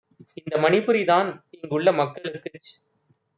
இந்த 0.37 0.55
மணிபுரிதான் 0.57 1.29
இங்குள்ள 1.55 1.91
மக்களுக்குச் 1.91 2.71